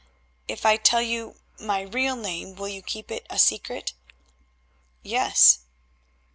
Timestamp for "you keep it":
2.67-3.27